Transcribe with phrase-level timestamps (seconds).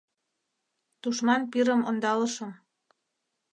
[1.01, 2.51] Тушман пирым ондалышым!